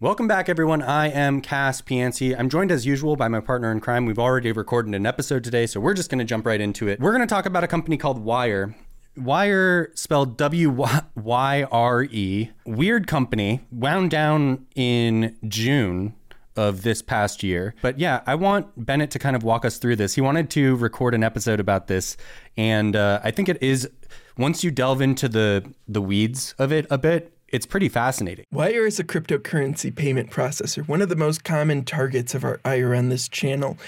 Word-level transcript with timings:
Welcome 0.00 0.28
back, 0.28 0.48
everyone. 0.48 0.80
I 0.80 1.08
am 1.08 1.40
Cas 1.40 1.82
Piancey. 1.82 2.32
I'm 2.38 2.48
joined 2.48 2.70
as 2.70 2.86
usual 2.86 3.16
by 3.16 3.26
my 3.26 3.40
partner 3.40 3.72
in 3.72 3.80
crime. 3.80 4.06
We've 4.06 4.16
already 4.16 4.52
recorded 4.52 4.94
an 4.94 5.06
episode 5.06 5.42
today, 5.42 5.66
so 5.66 5.80
we're 5.80 5.94
just 5.94 6.08
going 6.08 6.20
to 6.20 6.24
jump 6.24 6.46
right 6.46 6.60
into 6.60 6.86
it. 6.86 7.00
We're 7.00 7.10
going 7.10 7.26
to 7.26 7.26
talk 7.26 7.46
about 7.46 7.64
a 7.64 7.66
company 7.66 7.96
called 7.96 8.20
Wyre. 8.20 8.76
Wyre, 9.16 9.90
spelled 9.94 10.36
W 10.36 10.86
Y 11.16 11.66
R 11.72 12.04
E, 12.04 12.50
weird 12.64 13.08
company, 13.08 13.66
wound 13.72 14.12
down 14.12 14.66
in 14.76 15.36
June 15.48 16.14
of 16.54 16.82
this 16.82 17.02
past 17.02 17.42
year. 17.42 17.74
But 17.82 17.98
yeah, 17.98 18.20
I 18.24 18.36
want 18.36 18.68
Bennett 18.76 19.10
to 19.10 19.18
kind 19.18 19.34
of 19.34 19.42
walk 19.42 19.64
us 19.64 19.78
through 19.78 19.96
this. 19.96 20.14
He 20.14 20.20
wanted 20.20 20.48
to 20.50 20.76
record 20.76 21.12
an 21.12 21.24
episode 21.24 21.58
about 21.58 21.88
this, 21.88 22.16
and 22.56 22.94
uh, 22.94 23.18
I 23.24 23.32
think 23.32 23.48
it 23.48 23.60
is 23.60 23.90
once 24.36 24.62
you 24.62 24.70
delve 24.70 25.00
into 25.00 25.28
the 25.28 25.68
the 25.88 26.00
weeds 26.00 26.54
of 26.56 26.70
it 26.70 26.86
a 26.88 26.98
bit, 26.98 27.36
it's 27.48 27.66
pretty 27.66 27.88
fascinating. 27.88 28.44
Wyre 28.52 28.86
is 28.86 28.98
a 28.98 29.04
cryptocurrency 29.04 29.94
payment 29.94 30.30
processor, 30.30 30.86
one 30.86 31.02
of 31.02 31.08
the 31.08 31.16
most 31.16 31.44
common 31.44 31.84
targets 31.84 32.34
of 32.34 32.44
our 32.44 32.60
ire 32.64 32.94
on 32.94 33.08
this 33.08 33.28
channel. 33.28 33.78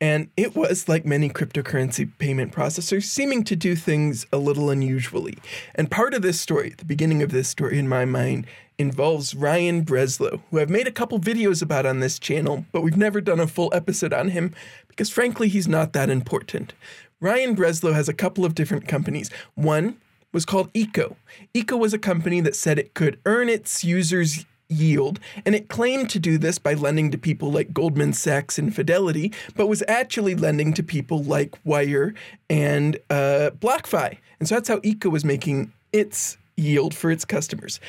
And 0.00 0.28
it 0.36 0.56
was, 0.56 0.88
like 0.88 1.06
many 1.06 1.30
cryptocurrency 1.30 2.10
payment 2.18 2.52
processors, 2.52 3.04
seeming 3.04 3.44
to 3.44 3.56
do 3.56 3.76
things 3.76 4.26
a 4.32 4.38
little 4.38 4.68
unusually. 4.68 5.38
And 5.76 5.90
part 5.90 6.14
of 6.14 6.22
this 6.22 6.40
story, 6.40 6.74
the 6.76 6.84
beginning 6.84 7.22
of 7.22 7.30
this 7.30 7.48
story 7.48 7.78
in 7.78 7.88
my 7.88 8.04
mind, 8.04 8.46
involves 8.76 9.36
Ryan 9.36 9.84
Breslow, 9.84 10.40
who 10.50 10.58
I've 10.58 10.68
made 10.68 10.88
a 10.88 10.92
couple 10.92 11.20
videos 11.20 11.62
about 11.62 11.86
on 11.86 12.00
this 12.00 12.18
channel, 12.18 12.66
but 12.72 12.82
we've 12.82 12.96
never 12.96 13.20
done 13.20 13.38
a 13.38 13.46
full 13.46 13.70
episode 13.72 14.12
on 14.12 14.30
him 14.30 14.52
because, 14.88 15.10
frankly, 15.10 15.48
he's 15.48 15.68
not 15.68 15.92
that 15.92 16.10
important. 16.10 16.72
Ryan 17.20 17.54
Breslow 17.54 17.94
has 17.94 18.08
a 18.08 18.12
couple 18.12 18.44
of 18.44 18.56
different 18.56 18.88
companies. 18.88 19.30
One 19.54 19.96
was 20.34 20.44
called 20.44 20.68
Eco. 20.74 21.16
Eco 21.54 21.76
was 21.76 21.94
a 21.94 21.98
company 21.98 22.40
that 22.40 22.54
said 22.54 22.78
it 22.78 22.92
could 22.92 23.18
earn 23.24 23.48
its 23.48 23.84
users 23.84 24.44
yield, 24.68 25.20
and 25.46 25.54
it 25.54 25.68
claimed 25.68 26.10
to 26.10 26.18
do 26.18 26.36
this 26.36 26.58
by 26.58 26.74
lending 26.74 27.10
to 27.10 27.18
people 27.18 27.52
like 27.52 27.72
Goldman 27.72 28.12
Sachs 28.12 28.58
and 28.58 28.74
Fidelity, 28.74 29.32
but 29.54 29.68
was 29.68 29.82
actually 29.88 30.34
lending 30.34 30.74
to 30.74 30.82
people 30.82 31.22
like 31.22 31.54
Wyre 31.64 32.12
and 32.50 32.96
uh, 33.08 33.50
BlockFi. 33.58 34.18
And 34.40 34.48
so 34.48 34.56
that's 34.56 34.68
how 34.68 34.80
Eco 34.82 35.08
was 35.08 35.24
making 35.24 35.72
its 35.92 36.36
yield 36.56 36.94
for 36.94 37.10
its 37.10 37.24
customers. 37.24 37.80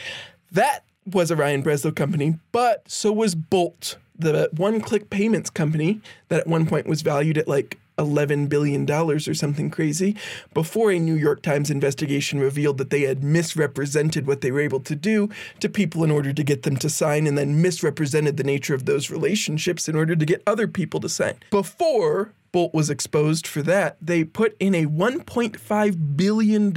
That 0.52 0.84
was 1.12 1.32
a 1.32 1.36
Ryan 1.36 1.64
Breslow 1.64 1.96
company, 1.96 2.40
but 2.52 2.90
so 2.90 3.12
was 3.12 3.36
Bolt, 3.36 3.98
the 4.18 4.50
one 4.56 4.80
click 4.82 5.10
payments 5.10 5.50
company 5.50 6.02
that 6.30 6.42
at 6.42 6.48
one 6.48 6.66
point 6.66 6.88
was 6.88 7.02
valued 7.02 7.38
at 7.38 7.48
like 7.48 7.80
$11 7.98 8.50
billion 8.50 8.90
or 8.90 9.20
something 9.20 9.70
crazy 9.70 10.16
before 10.54 10.92
a 10.92 11.00
New 11.00 11.16
York 11.16 11.42
Times 11.42 11.70
investigation 11.70 12.40
revealed 12.40 12.78
that 12.78 12.90
they 12.90 13.02
had 13.02 13.24
misrepresented 13.24 14.28
what 14.28 14.42
they 14.42 14.52
were 14.52 14.60
able 14.60 14.80
to 14.82 14.96
do 14.96 15.30
to 15.60 15.70
people 15.70 16.04
in 16.04 16.12
order 16.12 16.34
to 16.34 16.44
get 16.44 16.64
them 16.64 16.78
to 16.78 16.90
sign 16.90 17.28
and 17.28 17.38
then 17.38 17.62
misrepresented 17.62 18.38
the 18.38 18.44
nature 18.44 18.76
of 18.76 18.86
those 18.86 19.10
relationships 19.10 19.88
in 19.88 19.96
order 19.96 20.16
to 20.16 20.26
get 20.26 20.44
other 20.46 20.68
people 20.68 21.00
to 21.00 21.10
sign. 21.10 21.36
Before 21.52 22.32
Bolt 22.52 22.74
was 22.74 22.90
exposed 22.90 23.46
for 23.46 23.62
that, 23.64 23.98
they 24.02 24.24
put 24.24 24.56
in 24.60 24.74
a 24.74 24.86
$1.5 24.86 26.18
billion 26.18 26.74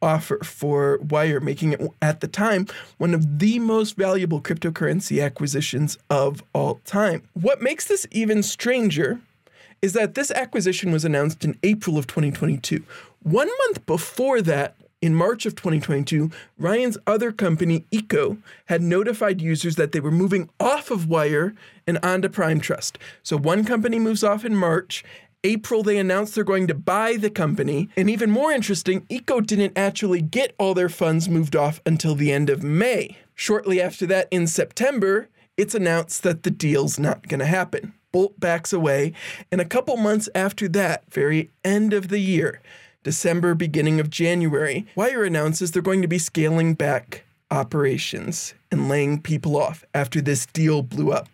offer 0.00 0.38
for 0.44 0.98
Wyre, 0.98 1.40
making 1.40 1.72
it 1.72 1.80
at 2.02 2.20
the 2.20 2.28
time 2.28 2.66
one 2.98 3.14
of 3.14 3.38
the 3.38 3.58
most 3.58 3.96
valuable 3.96 4.40
cryptocurrency 4.40 5.24
acquisitions 5.24 5.98
of 6.10 6.44
all 6.52 6.80
time. 6.84 7.22
What 7.32 7.62
makes 7.62 7.86
this 7.86 8.06
even 8.10 8.42
stranger 8.42 9.20
is 9.82 9.92
that 9.92 10.14
this 10.14 10.30
acquisition 10.30 10.92
was 10.92 11.04
announced 11.04 11.44
in 11.44 11.58
April 11.62 11.98
of 11.98 12.06
2022. 12.06 12.84
One 13.22 13.48
month 13.66 13.86
before 13.86 14.42
that, 14.42 14.76
in 15.04 15.14
March 15.14 15.44
of 15.44 15.54
2022, 15.54 16.30
Ryan's 16.56 16.96
other 17.06 17.30
company, 17.30 17.84
Eco, 17.90 18.38
had 18.66 18.80
notified 18.80 19.42
users 19.42 19.76
that 19.76 19.92
they 19.92 20.00
were 20.00 20.10
moving 20.10 20.48
off 20.58 20.90
of 20.90 21.06
Wyre 21.06 21.54
and 21.86 21.98
onto 22.02 22.30
Prime 22.30 22.58
Trust. 22.58 22.98
So 23.22 23.36
one 23.36 23.64
company 23.64 23.98
moves 23.98 24.24
off 24.24 24.46
in 24.46 24.56
March. 24.56 25.04
April, 25.44 25.82
they 25.82 25.98
announced 25.98 26.34
they're 26.34 26.42
going 26.42 26.66
to 26.68 26.74
buy 26.74 27.18
the 27.18 27.28
company. 27.28 27.90
And 27.98 28.08
even 28.08 28.30
more 28.30 28.50
interesting, 28.50 29.04
Eco 29.10 29.42
didn't 29.42 29.76
actually 29.76 30.22
get 30.22 30.54
all 30.58 30.72
their 30.72 30.88
funds 30.88 31.28
moved 31.28 31.54
off 31.54 31.82
until 31.84 32.14
the 32.14 32.32
end 32.32 32.48
of 32.48 32.62
May. 32.62 33.18
Shortly 33.34 33.82
after 33.82 34.06
that, 34.06 34.26
in 34.30 34.46
September, 34.46 35.28
it's 35.58 35.74
announced 35.74 36.22
that 36.22 36.44
the 36.44 36.50
deal's 36.50 36.98
not 36.98 37.28
going 37.28 37.40
to 37.40 37.46
happen. 37.46 37.92
Bolt 38.14 38.38
backs 38.38 38.72
away. 38.72 39.12
And 39.50 39.60
a 39.60 39.64
couple 39.64 39.96
months 39.96 40.28
after 40.36 40.68
that, 40.68 41.02
very 41.12 41.50
end 41.64 41.92
of 41.92 42.06
the 42.06 42.20
year, 42.20 42.60
December, 43.02 43.56
beginning 43.56 43.98
of 43.98 44.08
January, 44.08 44.86
Wyre 44.94 45.24
announces 45.24 45.72
they're 45.72 45.82
going 45.82 46.00
to 46.00 46.06
be 46.06 46.20
scaling 46.20 46.74
back 46.74 47.24
operations 47.50 48.54
and 48.70 48.88
laying 48.88 49.20
people 49.20 49.56
off 49.56 49.84
after 49.92 50.20
this 50.20 50.46
deal 50.46 50.80
blew 50.80 51.10
up. 51.10 51.26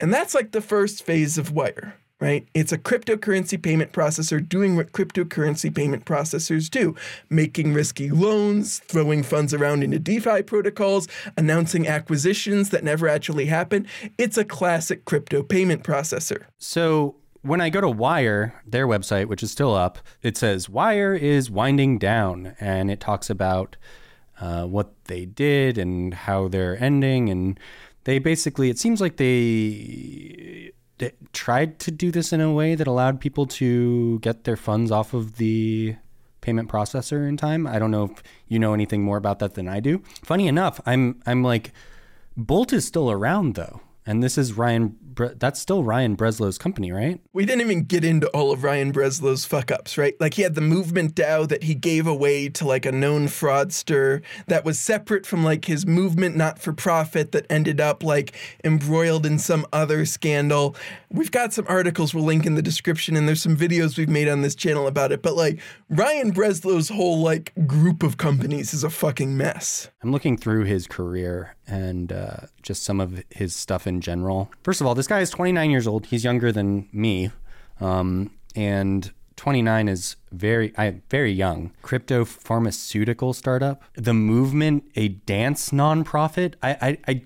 And 0.00 0.10
that's 0.10 0.34
like 0.34 0.52
the 0.52 0.62
first 0.62 1.02
phase 1.02 1.36
of 1.36 1.52
Wyre 1.52 1.96
right? 2.20 2.48
It's 2.54 2.72
a 2.72 2.78
cryptocurrency 2.78 3.60
payment 3.60 3.92
processor 3.92 4.46
doing 4.46 4.76
what 4.76 4.92
cryptocurrency 4.92 5.74
payment 5.74 6.04
processors 6.04 6.70
do 6.70 6.94
making 7.28 7.74
risky 7.74 8.10
loans, 8.10 8.78
throwing 8.86 9.22
funds 9.22 9.52
around 9.52 9.82
into 9.82 9.98
DeFi 9.98 10.42
protocols, 10.42 11.08
announcing 11.36 11.86
acquisitions 11.86 12.70
that 12.70 12.84
never 12.84 13.08
actually 13.08 13.46
happen. 13.46 13.86
It's 14.16 14.38
a 14.38 14.44
classic 14.44 15.04
crypto 15.04 15.42
payment 15.42 15.82
processor. 15.82 16.44
So, 16.58 17.16
when 17.42 17.60
I 17.60 17.70
go 17.70 17.80
to 17.80 17.88
Wyre, 17.88 18.60
their 18.66 18.88
website, 18.88 19.26
which 19.26 19.42
is 19.42 19.52
still 19.52 19.72
up, 19.72 19.98
it 20.20 20.36
says 20.36 20.68
Wyre 20.68 21.14
is 21.14 21.48
winding 21.48 21.98
down 21.98 22.56
and 22.58 22.90
it 22.90 22.98
talks 22.98 23.30
about 23.30 23.76
uh, 24.40 24.64
what 24.64 24.92
they 25.04 25.26
did 25.26 25.78
and 25.78 26.12
how 26.12 26.48
they're 26.48 26.82
ending. 26.82 27.28
And 27.28 27.60
they 28.02 28.18
basically, 28.18 28.68
it 28.68 28.78
seems 28.80 29.00
like 29.00 29.16
they 29.18 30.72
tried 31.32 31.78
to 31.80 31.90
do 31.90 32.10
this 32.10 32.32
in 32.32 32.40
a 32.40 32.52
way 32.52 32.74
that 32.74 32.86
allowed 32.86 33.20
people 33.20 33.46
to 33.46 34.18
get 34.20 34.44
their 34.44 34.56
funds 34.56 34.90
off 34.90 35.14
of 35.14 35.36
the 35.36 35.96
payment 36.40 36.68
processor 36.68 37.28
in 37.28 37.36
time. 37.36 37.66
I 37.66 37.78
don't 37.78 37.90
know 37.90 38.04
if 38.04 38.22
you 38.48 38.58
know 38.58 38.72
anything 38.72 39.02
more 39.02 39.16
about 39.16 39.40
that 39.40 39.54
than 39.54 39.68
I 39.68 39.80
do. 39.80 40.02
Funny 40.22 40.46
enough, 40.46 40.80
I'm 40.86 41.20
I'm 41.26 41.42
like 41.42 41.72
Bolt 42.36 42.72
is 42.72 42.86
still 42.86 43.10
around 43.10 43.54
though. 43.54 43.80
And 44.06 44.22
this 44.22 44.38
is 44.38 44.52
Ryan 44.52 44.96
that's 45.16 45.60
still 45.60 45.82
Ryan 45.82 46.14
Breslow's 46.14 46.58
company, 46.58 46.92
right? 46.92 47.20
We 47.32 47.46
didn't 47.46 47.62
even 47.62 47.84
get 47.84 48.04
into 48.04 48.28
all 48.28 48.52
of 48.52 48.62
Ryan 48.62 48.92
Breslow's 48.92 49.44
fuck 49.44 49.70
ups, 49.70 49.96
right? 49.96 50.14
Like 50.20 50.34
he 50.34 50.42
had 50.42 50.54
the 50.54 50.60
movement 50.60 51.14
DAO 51.14 51.48
that 51.48 51.64
he 51.64 51.74
gave 51.74 52.06
away 52.06 52.48
to 52.50 52.66
like 52.66 52.84
a 52.86 52.92
known 52.92 53.26
fraudster 53.26 54.22
that 54.46 54.64
was 54.64 54.78
separate 54.78 55.26
from 55.26 55.42
like 55.42 55.64
his 55.64 55.86
movement 55.86 56.36
not 56.36 56.58
for 56.58 56.72
profit 56.72 57.32
that 57.32 57.46
ended 57.50 57.80
up 57.80 58.02
like 58.02 58.34
embroiled 58.62 59.26
in 59.26 59.38
some 59.38 59.66
other 59.72 60.04
scandal. 60.04 60.76
We've 61.10 61.30
got 61.30 61.52
some 61.52 61.66
articles 61.68 62.14
we'll 62.14 62.24
link 62.24 62.46
in 62.46 62.54
the 62.54 62.62
description 62.62 63.16
and 63.16 63.26
there's 63.26 63.42
some 63.42 63.56
videos 63.56 63.96
we've 63.96 64.08
made 64.08 64.28
on 64.28 64.42
this 64.42 64.54
channel 64.54 64.86
about 64.86 65.12
it. 65.12 65.22
But 65.22 65.34
like 65.34 65.60
Ryan 65.88 66.30
Breslow's 66.30 66.90
whole 66.90 67.22
like 67.22 67.52
group 67.66 68.02
of 68.02 68.18
companies 68.18 68.74
is 68.74 68.84
a 68.84 68.90
fucking 68.90 69.36
mess. 69.36 69.88
I'm 70.02 70.12
looking 70.12 70.36
through 70.36 70.64
his 70.64 70.86
career 70.86 71.55
and 71.66 72.12
uh, 72.12 72.36
just 72.62 72.82
some 72.82 73.00
of 73.00 73.22
his 73.30 73.54
stuff 73.54 73.86
in 73.86 74.00
general. 74.00 74.50
First 74.62 74.80
of 74.80 74.86
all, 74.86 74.94
this 74.94 75.06
guy 75.06 75.20
is 75.20 75.30
29 75.30 75.70
years 75.70 75.86
old. 75.86 76.06
He's 76.06 76.24
younger 76.24 76.52
than 76.52 76.88
me, 76.92 77.30
um, 77.80 78.30
and 78.54 79.10
29 79.36 79.88
is 79.88 80.16
very 80.32 80.72
I, 80.78 81.00
very 81.10 81.32
young. 81.32 81.72
Crypto 81.82 82.24
pharmaceutical 82.24 83.32
startup. 83.32 83.82
The 83.94 84.14
movement, 84.14 84.90
a 84.96 85.08
dance 85.08 85.70
nonprofit. 85.70 86.54
I, 86.62 86.70
I, 86.80 86.98
I 87.08 87.22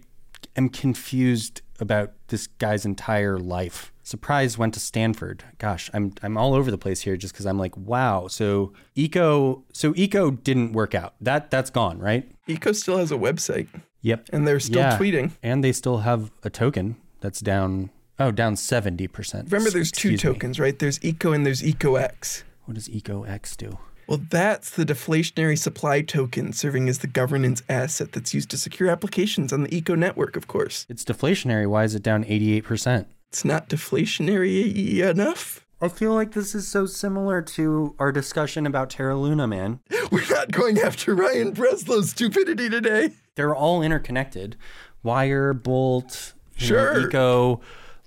am 0.56 0.68
confused 0.68 1.62
about 1.78 2.12
this 2.28 2.46
guy's 2.46 2.84
entire 2.84 3.38
life. 3.38 3.92
Surprise 4.10 4.58
went 4.58 4.74
to 4.74 4.80
Stanford. 4.80 5.44
Gosh, 5.58 5.88
I'm 5.94 6.14
I'm 6.20 6.36
all 6.36 6.54
over 6.54 6.68
the 6.72 6.76
place 6.76 7.02
here 7.02 7.16
just 7.16 7.32
because 7.32 7.46
I'm 7.46 7.58
like, 7.58 7.76
wow. 7.76 8.26
So 8.26 8.72
eco, 8.96 9.62
so 9.72 9.94
eco 9.94 10.32
didn't 10.32 10.72
work 10.72 10.96
out. 10.96 11.14
That 11.20 11.52
that's 11.52 11.70
gone, 11.70 12.00
right? 12.00 12.28
Eco 12.48 12.72
still 12.72 12.98
has 12.98 13.12
a 13.12 13.16
website. 13.16 13.68
Yep. 14.02 14.30
And 14.32 14.48
they're 14.48 14.58
still 14.58 14.80
yeah. 14.80 14.98
tweeting. 14.98 15.30
And 15.44 15.62
they 15.62 15.70
still 15.70 15.98
have 15.98 16.32
a 16.42 16.50
token 16.50 16.96
that's 17.20 17.38
down, 17.38 17.90
oh, 18.18 18.32
down 18.32 18.56
70%. 18.56 19.44
Remember, 19.44 19.70
there's 19.70 19.92
two 19.92 20.16
tokens, 20.16 20.58
me. 20.58 20.64
right? 20.64 20.76
There's 20.76 20.98
Eco 21.04 21.30
and 21.30 21.46
there's 21.46 21.62
EcoX. 21.62 22.42
What 22.64 22.74
does 22.74 22.88
EcoX 22.88 23.56
do? 23.56 23.78
Well, 24.08 24.22
that's 24.28 24.70
the 24.70 24.84
deflationary 24.84 25.56
supply 25.56 26.00
token 26.00 26.52
serving 26.52 26.88
as 26.88 26.98
the 26.98 27.06
governance 27.06 27.62
asset 27.68 28.10
that's 28.10 28.34
used 28.34 28.50
to 28.50 28.56
secure 28.56 28.90
applications 28.90 29.52
on 29.52 29.62
the 29.62 29.72
Eco 29.72 29.94
network, 29.94 30.34
of 30.34 30.48
course. 30.48 30.84
It's 30.88 31.04
deflationary. 31.04 31.68
Why 31.68 31.84
is 31.84 31.94
it 31.94 32.02
down 32.02 32.24
88%? 32.24 33.06
It's 33.30 33.44
not 33.44 33.68
deflationary 33.68 34.98
enough. 35.08 35.64
I 35.80 35.86
feel 35.86 36.12
like 36.14 36.32
this 36.32 36.52
is 36.52 36.66
so 36.66 36.84
similar 36.84 37.40
to 37.42 37.94
our 38.00 38.10
discussion 38.10 38.66
about 38.66 38.90
Terra 38.90 39.16
Luna, 39.16 39.46
man. 39.46 39.78
We're 40.10 40.28
not 40.28 40.50
going 40.50 40.80
after 40.80 41.14
Ryan 41.14 41.52
Breslow's 41.52 42.10
stupidity 42.10 42.68
today. 42.68 43.10
They're 43.36 43.54
all 43.54 43.82
interconnected. 43.82 44.56
Wyre, 45.04 45.54
Bolt, 45.54 46.32
sure. 46.56 47.00
Know, 47.00 47.06
Eco, 47.06 47.60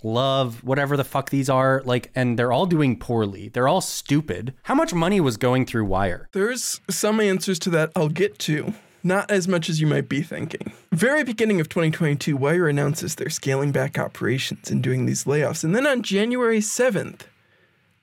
Love, 0.03 0.61
whatever 0.65 0.97
the 0.97 1.05
fuck 1.05 1.29
these 1.29 1.49
are, 1.49 1.81
like, 1.85 2.11
and 2.13 2.37
they're 2.37 2.51
all 2.51 2.65
doing 2.65 2.99
poorly. 2.99 3.47
They're 3.47 3.69
all 3.69 3.79
stupid. 3.79 4.53
How 4.63 4.75
much 4.75 4.93
money 4.93 5.21
was 5.21 5.37
going 5.37 5.65
through 5.65 5.85
Wyre? 5.85 6.27
There's 6.33 6.81
some 6.89 7.21
answers 7.21 7.57
to 7.59 7.69
that 7.69 7.93
I'll 7.95 8.09
get 8.09 8.37
to. 8.39 8.73
Not 9.05 9.29
as 9.29 9.49
much 9.49 9.69
as 9.69 9.81
you 9.81 9.87
might 9.87 10.07
be 10.07 10.21
thinking. 10.21 10.71
Very 10.93 11.25
beginning 11.25 11.59
of 11.59 11.67
2022, 11.67 12.37
Wyre 12.37 12.69
announces 12.69 13.15
they're 13.15 13.29
scaling 13.29 13.73
back 13.73 13.99
operations 13.99 14.71
and 14.71 14.81
doing 14.81 15.05
these 15.05 15.25
layoffs. 15.25 15.65
And 15.65 15.75
then 15.75 15.85
on 15.85 16.03
January 16.03 16.59
7th, 16.59 17.23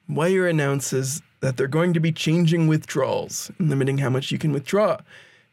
Wyre 0.06 0.46
announces 0.46 1.22
that 1.40 1.56
they're 1.56 1.68
going 1.68 1.94
to 1.94 2.00
be 2.00 2.12
changing 2.12 2.66
withdrawals 2.66 3.50
and 3.58 3.70
limiting 3.70 3.98
how 3.98 4.10
much 4.10 4.30
you 4.30 4.36
can 4.36 4.52
withdraw. 4.52 4.98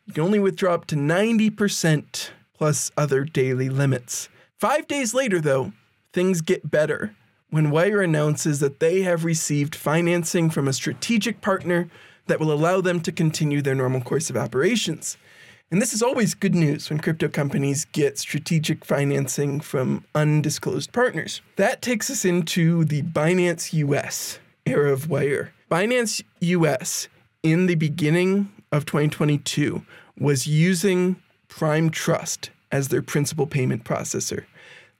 You 0.06 0.14
can 0.14 0.24
only 0.24 0.40
withdraw 0.40 0.74
up 0.74 0.86
to 0.88 0.96
90% 0.96 2.30
plus 2.54 2.92
other 2.98 3.24
daily 3.24 3.70
limits. 3.70 4.28
Five 4.58 4.86
days 4.88 5.14
later, 5.14 5.40
though, 5.40 5.72
things 6.12 6.42
get 6.42 6.70
better 6.70 7.16
when 7.50 7.72
Wyre 7.72 8.02
announces 8.02 8.60
that 8.60 8.82
they 8.82 9.04
have 9.04 9.24
received 9.24 9.76
financing 9.76 10.50
from 10.50 10.68
a 10.68 10.74
strategic 10.74 11.40
partner 11.40 11.90
that 12.26 12.42
will 12.42 12.52
allow 12.52 12.82
them 12.82 13.00
to 13.02 13.12
continue 13.14 13.62
their 13.62 13.76
normal 13.76 14.02
course 14.02 14.30
of 14.30 14.36
operations. 14.36 15.18
And 15.70 15.82
this 15.82 15.92
is 15.92 16.02
always 16.02 16.34
good 16.34 16.56
news 16.56 16.90
when 16.90 17.00
crypto 17.00 17.28
companies 17.28 17.84
get 17.92 18.18
strategic 18.18 18.86
financing 18.86 19.60
from 19.60 20.06
undisclosed 20.16 20.94
partners. 20.94 21.42
That 21.58 21.82
takes 21.82 22.10
us 22.10 22.24
into 22.24 22.86
the 22.86 23.02
Binance 23.02 23.74
US 23.74 24.40
era 24.66 24.94
of 24.94 25.10
Wyre. 25.10 25.52
Binance 25.70 26.24
US, 26.40 27.10
in 27.44 27.66
the 27.66 27.76
beginning 27.76 28.50
of 28.72 28.86
2022, 28.86 29.84
was 30.18 30.48
using 30.48 31.18
Prime 31.50 31.90
Trust 31.90 32.50
as 32.72 32.88
their 32.88 33.02
principal 33.02 33.46
payment 33.46 33.84
processor. 33.84 34.46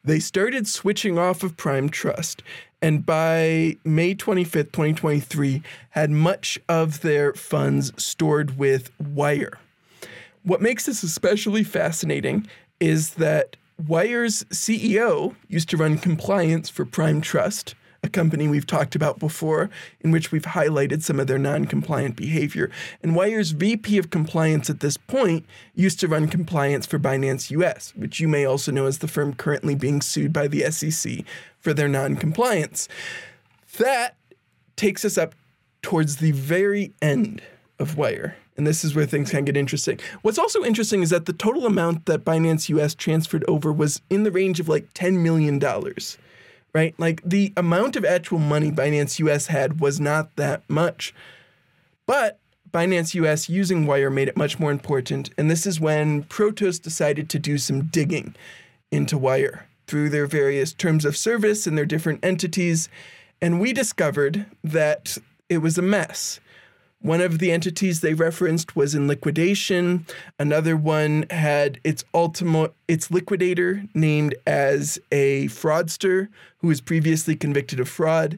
They 0.04 0.20
started 0.20 0.68
switching 0.68 1.18
off 1.18 1.44
of 1.44 1.56
Prime 1.56 1.88
Trust, 1.88 2.44
and 2.82 3.06
by 3.06 3.78
May 3.86 4.16
25th, 4.16 4.74
2023, 4.74 5.62
had 5.92 6.12
much 6.12 6.60
of 6.68 7.00
their 7.02 7.34
funds 7.34 7.94
stored 7.96 8.58
with 8.58 8.92
Wyre. 9.00 9.60
What 10.48 10.62
makes 10.62 10.86
this 10.86 11.04
especially 11.04 11.66
fascinating 11.66 12.48
is 12.80 13.16
that 13.16 13.58
Wyre's 13.86 14.46
CEO 14.46 15.36
used 15.50 15.68
to 15.72 15.76
run 15.76 15.98
compliance 15.98 16.70
for 16.70 16.86
Prime 16.86 17.20
Trust, 17.20 17.76
a 18.02 18.08
company 18.08 18.48
we've 18.48 18.66
talked 18.66 18.96
about 18.96 19.20
before, 19.20 19.70
in 20.00 20.12
which 20.12 20.32
we've 20.32 20.44
highlighted 20.44 21.04
some 21.04 21.20
of 21.20 21.28
their 21.28 21.38
non 21.38 21.66
compliant 21.66 22.16
behavior. 22.16 22.72
And 23.04 23.14
Wyre's 23.14 23.52
VP 23.52 23.98
of 23.98 24.10
compliance 24.10 24.70
at 24.70 24.80
this 24.80 24.96
point 24.96 25.46
used 25.76 26.00
to 26.00 26.08
run 26.08 26.30
compliance 26.30 26.86
for 26.86 26.98
Binance 26.98 27.52
US, 27.52 27.94
which 27.98 28.22
you 28.22 28.30
may 28.30 28.46
also 28.46 28.72
know 28.72 28.86
as 28.86 29.00
the 29.00 29.10
firm 29.10 29.34
currently 29.34 29.76
being 29.76 30.00
sued 30.00 30.32
by 30.32 30.48
the 30.48 30.72
SEC 30.72 31.26
for 31.60 31.74
their 31.74 31.90
non 31.90 32.16
compliance. 32.16 32.88
That 33.80 34.16
takes 34.78 35.04
us 35.04 35.18
up 35.18 35.36
towards 35.82 36.18
the 36.18 36.32
very 36.32 36.94
end 37.02 37.42
of 37.80 37.98
Wyre. 37.98 38.36
And 38.56 38.66
this 38.66 38.84
is 38.84 38.96
where 38.96 39.06
things 39.06 39.30
can 39.32 39.46
get 39.46 39.56
interesting. 39.56 40.00
What's 40.24 40.40
also 40.40 40.64
interesting 40.64 41.04
is 41.04 41.12
that 41.12 41.26
the 41.26 41.34
total 41.34 41.66
amount 41.66 42.06
that 42.08 42.26
Binance 42.26 42.70
US 42.70 42.96
transferred 42.96 43.46
over 43.48 43.72
was 43.72 44.02
in 44.10 44.24
the 44.24 44.32
range 44.32 44.60
of 44.60 44.68
like 44.68 44.94
$10 44.94 45.20
million, 45.20 45.60
right? 46.74 46.96
Like 46.98 47.22
the 47.24 47.54
amount 47.56 47.96
of 47.96 48.04
actual 48.04 48.40
money 48.40 48.72
Binance 48.72 49.20
US 49.20 49.48
had 49.48 49.80
was 49.80 50.00
not 50.00 50.36
that 50.38 50.68
much. 50.68 51.14
But 52.08 52.40
Binance 52.72 53.14
US 53.14 53.48
using 53.48 53.86
Wyre 53.86 54.10
made 54.10 54.28
it 54.28 54.38
much 54.38 54.60
more 54.60 54.72
important. 54.72 55.30
And 55.38 55.52
this 55.52 55.66
is 55.66 55.80
when 55.80 56.24
Protos 56.24 56.82
decided 56.82 57.30
to 57.30 57.40
do 57.40 57.58
some 57.58 57.84
digging 57.84 58.36
into 58.92 59.18
Wyre 59.18 59.68
through 59.86 60.10
their 60.10 60.26
various 60.26 60.74
terms 60.74 61.06
of 61.06 61.16
service 61.16 61.68
and 61.68 61.78
their 61.78 61.86
different 61.86 62.24
entities. 62.24 62.90
And 63.42 63.60
we 63.60 63.72
discovered 63.72 64.46
that 64.64 65.18
it 65.48 65.60
was 65.60 65.78
a 65.78 65.82
mess. 65.82 66.40
One 67.08 67.22
of 67.22 67.40
the 67.40 67.54
entities 67.54 68.02
they 68.02 68.14
referenced 68.14 68.76
was 68.76 68.94
in 68.94 69.08
liquidation. 69.08 70.06
Another 70.38 70.76
one 70.76 71.26
had 71.30 71.80
its 71.86 72.04
ultimate 72.14 72.74
its 72.90 73.10
liquidator 73.10 73.86
named 73.94 74.36
as 74.46 75.00
a 75.10 75.48
fraudster 75.48 76.28
who 76.58 76.68
was 76.68 76.82
previously 76.82 77.34
convicted 77.34 77.80
of 77.80 77.88
fraud. 77.88 78.38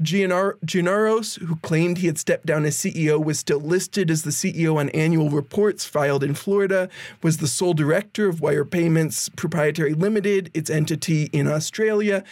Giannaros, 0.00 1.38
who 1.38 1.56
claimed 1.56 1.98
he 1.98 2.06
had 2.06 2.16
stepped 2.16 2.46
down 2.46 2.64
as 2.64 2.78
CEO, 2.78 3.22
was 3.22 3.38
still 3.38 3.60
listed 3.60 4.10
as 4.10 4.22
the 4.22 4.30
CEO 4.30 4.76
on 4.76 4.88
annual 4.90 5.28
reports 5.28 5.84
filed 5.84 6.24
in 6.24 6.34
Florida, 6.34 6.88
was 7.22 7.36
the 7.36 7.46
sole 7.46 7.74
director 7.74 8.26
of 8.26 8.40
Wyre 8.40 8.64
Payments 8.64 9.28
Proprietary 9.28 9.92
Limited, 9.92 10.50
its 10.54 10.70
entity 10.70 11.24
in 11.24 11.46
Australia. 11.46 12.24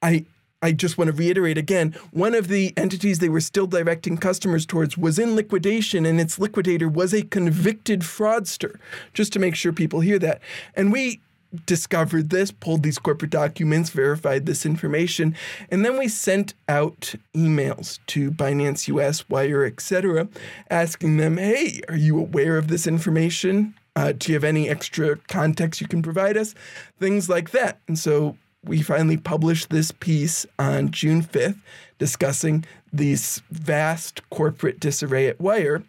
I 0.00 0.26
I 0.64 0.72
just 0.72 0.96
want 0.96 1.08
to 1.08 1.12
reiterate 1.12 1.58
again 1.58 1.94
one 2.10 2.34
of 2.34 2.48
the 2.48 2.72
entities 2.78 3.18
they 3.18 3.28
were 3.28 3.42
still 3.42 3.66
directing 3.66 4.16
customers 4.16 4.64
towards 4.64 4.96
was 4.96 5.18
in 5.18 5.36
liquidation, 5.36 6.06
and 6.06 6.18
its 6.18 6.38
liquidator 6.38 6.88
was 6.88 7.12
a 7.12 7.20
convicted 7.20 8.00
fraudster, 8.00 8.76
just 9.12 9.30
to 9.34 9.38
make 9.38 9.56
sure 9.56 9.74
people 9.74 10.00
hear 10.00 10.18
that. 10.20 10.40
And 10.74 10.90
we 10.90 11.20
discovered 11.66 12.30
this, 12.30 12.50
pulled 12.50 12.82
these 12.82 12.98
corporate 12.98 13.30
documents, 13.30 13.90
verified 13.90 14.46
this 14.46 14.64
information, 14.64 15.36
and 15.70 15.84
then 15.84 15.98
we 15.98 16.08
sent 16.08 16.54
out 16.66 17.14
emails 17.34 17.98
to 18.06 18.30
Binance 18.30 18.88
US, 18.88 19.28
Wyre, 19.28 19.66
etc., 19.66 20.28
asking 20.70 21.18
them, 21.18 21.36
hey, 21.36 21.82
are 21.90 21.96
you 21.96 22.18
aware 22.18 22.56
of 22.56 22.68
this 22.68 22.86
information? 22.86 23.74
Uh, 23.96 24.12
do 24.12 24.32
you 24.32 24.34
have 24.34 24.44
any 24.44 24.70
extra 24.70 25.16
context 25.28 25.82
you 25.82 25.86
can 25.86 26.00
provide 26.00 26.38
us? 26.38 26.54
Things 26.98 27.28
like 27.28 27.50
that. 27.50 27.80
And 27.86 27.98
so 27.98 28.38
we 28.66 28.82
finally 28.82 29.16
published 29.16 29.70
this 29.70 29.92
piece 29.92 30.46
on 30.58 30.90
June 30.90 31.22
5th 31.22 31.58
discussing 31.98 32.64
these 32.92 33.42
vast 33.50 34.28
corporate 34.30 34.80
disarray 34.80 35.28
at 35.28 35.40
Wyre. 35.40 35.82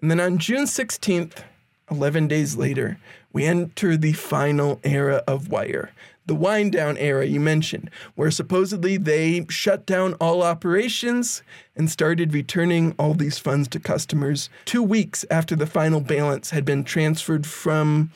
And 0.00 0.10
then 0.10 0.20
on 0.20 0.38
June 0.38 0.64
16th, 0.64 1.42
11 1.90 2.28
days 2.28 2.56
later, 2.56 2.98
we 3.32 3.44
enter 3.44 3.96
the 3.96 4.12
final 4.12 4.80
era 4.82 5.22
of 5.26 5.50
Wyre, 5.50 5.90
the 6.26 6.34
wind 6.34 6.72
down 6.72 6.96
era 6.96 7.24
you 7.24 7.38
mentioned, 7.38 7.90
where 8.14 8.30
supposedly 8.30 8.96
they 8.96 9.46
shut 9.48 9.86
down 9.86 10.14
all 10.14 10.42
operations 10.42 11.42
and 11.76 11.90
started 11.90 12.32
returning 12.32 12.94
all 12.98 13.14
these 13.14 13.38
funds 13.38 13.68
to 13.68 13.80
customers 13.80 14.50
two 14.64 14.82
weeks 14.82 15.24
after 15.30 15.54
the 15.54 15.66
final 15.66 16.00
balance 16.00 16.50
had 16.50 16.64
been 16.64 16.82
transferred 16.82 17.46
from 17.46 18.10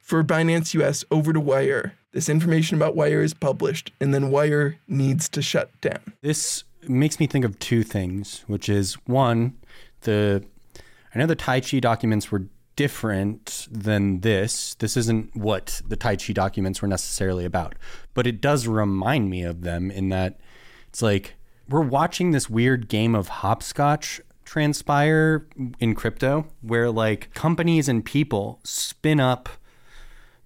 for 0.00 0.22
Binance 0.24 0.74
US 0.74 1.04
over 1.10 1.32
to 1.32 1.40
Wyre. 1.40 1.92
This 2.16 2.30
information 2.30 2.78
about 2.78 2.96
Wyre 2.96 3.20
is 3.20 3.34
published, 3.34 3.92
and 4.00 4.14
then 4.14 4.30
Wyre 4.30 4.78
needs 4.88 5.28
to 5.28 5.42
shut 5.42 5.78
down. 5.82 6.14
This 6.22 6.64
makes 6.88 7.20
me 7.20 7.26
think 7.26 7.44
of 7.44 7.58
two 7.58 7.82
things, 7.82 8.42
which 8.46 8.70
is 8.70 8.94
one, 9.04 9.58
the 10.00 10.42
I 11.14 11.18
know 11.18 11.26
the 11.26 11.36
Tai 11.36 11.60
Chi 11.60 11.78
documents 11.78 12.32
were 12.32 12.44
different 12.74 13.68
than 13.70 14.20
this. 14.20 14.76
This 14.76 14.96
isn't 14.96 15.36
what 15.36 15.82
the 15.86 15.94
Tai 15.94 16.16
Chi 16.16 16.32
documents 16.32 16.80
were 16.80 16.88
necessarily 16.88 17.44
about, 17.44 17.74
but 18.14 18.26
it 18.26 18.40
does 18.40 18.66
remind 18.66 19.28
me 19.28 19.42
of 19.42 19.60
them 19.60 19.90
in 19.90 20.08
that 20.08 20.40
it's 20.88 21.02
like 21.02 21.34
we're 21.68 21.82
watching 21.82 22.30
this 22.30 22.48
weird 22.48 22.88
game 22.88 23.14
of 23.14 23.28
hopscotch 23.28 24.22
transpire 24.46 25.46
in 25.80 25.94
crypto 25.94 26.46
where 26.62 26.90
like 26.90 27.34
companies 27.34 27.90
and 27.90 28.06
people 28.06 28.58
spin 28.64 29.20
up 29.20 29.50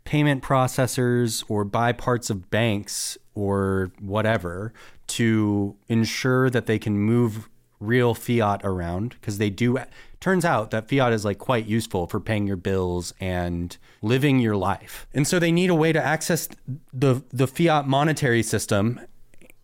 payment 0.04 0.42
processors 0.42 1.44
or 1.48 1.64
buy 1.64 1.92
parts 1.92 2.30
of 2.30 2.50
banks 2.50 3.16
or 3.34 3.92
whatever 4.00 4.72
to 5.06 5.76
ensure 5.88 6.50
that 6.50 6.66
they 6.66 6.78
can 6.78 6.98
move 6.98 7.48
real 7.80 8.14
fiat 8.14 8.60
around 8.62 9.10
because 9.20 9.38
they 9.38 9.50
do 9.50 9.78
turns 10.20 10.44
out 10.44 10.70
that 10.70 10.88
fiat 10.88 11.12
is 11.12 11.24
like 11.24 11.38
quite 11.38 11.66
useful 11.66 12.06
for 12.06 12.20
paying 12.20 12.46
your 12.46 12.56
bills 12.56 13.12
and 13.20 13.76
living 14.02 14.38
your 14.38 14.54
life. 14.54 15.06
And 15.14 15.26
so 15.26 15.38
they 15.38 15.50
need 15.50 15.70
a 15.70 15.74
way 15.74 15.92
to 15.92 16.02
access 16.02 16.48
the 16.92 17.22
the 17.30 17.46
fiat 17.46 17.86
monetary 17.86 18.42
system. 18.42 19.00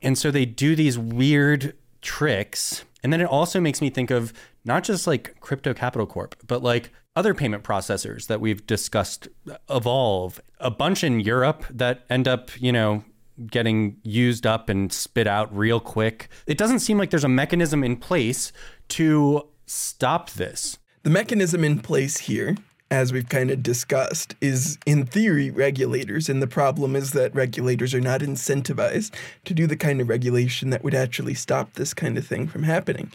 And 0.02 0.16
so 0.18 0.30
they 0.30 0.46
do 0.46 0.74
these 0.74 0.98
weird 0.98 1.74
tricks. 2.00 2.84
And 3.02 3.12
then 3.12 3.20
it 3.20 3.26
also 3.26 3.60
makes 3.60 3.80
me 3.80 3.90
think 3.90 4.10
of 4.10 4.32
not 4.66 4.84
just 4.84 5.06
like 5.06 5.40
Crypto 5.40 5.72
Capital 5.72 6.06
Corp, 6.06 6.34
but 6.46 6.62
like 6.62 6.90
other 7.14 7.32
payment 7.32 7.64
processors 7.64 8.26
that 8.26 8.40
we've 8.40 8.66
discussed 8.66 9.28
evolve. 9.70 10.40
A 10.60 10.70
bunch 10.70 11.02
in 11.02 11.20
Europe 11.20 11.64
that 11.70 12.04
end 12.10 12.28
up, 12.28 12.50
you 12.60 12.72
know, 12.72 13.04
getting 13.46 13.96
used 14.02 14.46
up 14.46 14.68
and 14.68 14.92
spit 14.92 15.26
out 15.26 15.54
real 15.56 15.80
quick. 15.80 16.28
It 16.46 16.58
doesn't 16.58 16.80
seem 16.80 16.98
like 16.98 17.10
there's 17.10 17.24
a 17.24 17.28
mechanism 17.28 17.84
in 17.84 17.96
place 17.96 18.52
to 18.88 19.46
stop 19.66 20.30
this. 20.30 20.78
The 21.02 21.10
mechanism 21.10 21.62
in 21.64 21.80
place 21.80 22.18
here, 22.18 22.56
as 22.90 23.12
we've 23.12 23.28
kind 23.28 23.50
of 23.50 23.62
discussed, 23.62 24.34
is 24.40 24.78
in 24.86 25.06
theory 25.06 25.50
regulators. 25.50 26.28
And 26.28 26.42
the 26.42 26.46
problem 26.46 26.96
is 26.96 27.12
that 27.12 27.34
regulators 27.34 27.94
are 27.94 28.00
not 28.00 28.20
incentivized 28.20 29.14
to 29.44 29.54
do 29.54 29.66
the 29.66 29.76
kind 29.76 30.00
of 30.00 30.08
regulation 30.08 30.70
that 30.70 30.82
would 30.82 30.94
actually 30.94 31.34
stop 31.34 31.74
this 31.74 31.94
kind 31.94 32.18
of 32.18 32.26
thing 32.26 32.46
from 32.46 32.64
happening. 32.64 33.12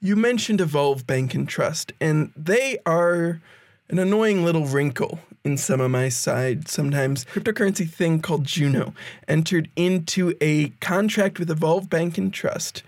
You 0.00 0.14
mentioned 0.14 0.60
Evolve 0.60 1.08
Bank 1.08 1.34
and 1.34 1.48
Trust, 1.48 1.92
and 2.00 2.30
they 2.36 2.78
are 2.86 3.40
an 3.88 3.98
annoying 3.98 4.44
little 4.44 4.64
wrinkle 4.64 5.18
in 5.42 5.56
some 5.56 5.80
of 5.80 5.90
my 5.90 6.08
side. 6.08 6.68
Sometimes 6.68 7.24
cryptocurrency 7.24 7.90
thing 7.90 8.22
called 8.22 8.44
Juno 8.44 8.94
entered 9.26 9.68
into 9.74 10.36
a 10.40 10.68
contract 10.80 11.40
with 11.40 11.50
Evolve 11.50 11.90
Bank 11.90 12.16
and 12.16 12.32
Trust 12.32 12.84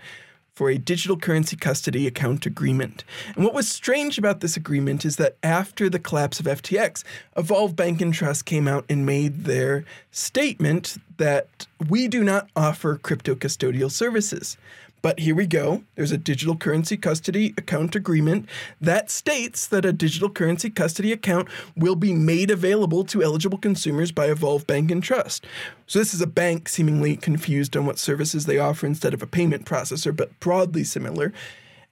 for 0.53 0.69
a 0.69 0.77
digital 0.77 1.17
currency 1.17 1.57
custody 1.57 2.07
account 2.07 2.45
agreement. 2.45 3.03
And 3.35 3.43
what 3.43 3.53
was 3.53 3.67
strange 3.67 4.17
about 4.17 4.39
this 4.39 4.55
agreement 4.55 5.03
is 5.03 5.17
that 5.17 5.35
after 5.43 5.89
the 5.89 5.99
collapse 5.99 6.39
of 6.39 6.45
FTX, 6.45 7.03
Evolve 7.35 7.75
Bank 7.75 7.99
and 7.99 8.13
Trust 8.13 8.45
came 8.45 8.69
out 8.69 8.85
and 8.87 9.05
made 9.05 9.43
their 9.43 9.83
statement 10.11 10.95
that 11.17 11.67
we 11.89 12.07
do 12.07 12.23
not 12.23 12.49
offer 12.55 12.95
crypto 12.95 13.35
custodial 13.35 13.91
services. 13.91 14.55
But 15.01 15.19
here 15.19 15.33
we 15.33 15.47
go. 15.47 15.83
There's 15.95 16.11
a 16.11 16.17
digital 16.17 16.55
currency 16.55 16.95
custody 16.95 17.53
account 17.57 17.95
agreement 17.95 18.47
that 18.79 19.09
states 19.09 19.65
that 19.67 19.85
a 19.85 19.91
digital 19.91 20.29
currency 20.29 20.69
custody 20.69 21.11
account 21.11 21.47
will 21.75 21.95
be 21.95 22.13
made 22.13 22.51
available 22.51 23.03
to 23.05 23.23
eligible 23.23 23.57
consumers 23.57 24.11
by 24.11 24.27
Evolve 24.27 24.67
Bank 24.67 24.91
and 24.91 25.01
Trust. 25.01 25.45
So 25.87 25.99
this 25.99 26.13
is 26.13 26.21
a 26.21 26.27
bank 26.27 26.69
seemingly 26.69 27.17
confused 27.17 27.75
on 27.75 27.85
what 27.85 27.97
services 27.97 28.45
they 28.45 28.59
offer 28.59 28.85
instead 28.85 29.13
of 29.13 29.23
a 29.23 29.27
payment 29.27 29.65
processor, 29.65 30.15
but 30.15 30.39
broadly 30.39 30.83
similar. 30.83 31.33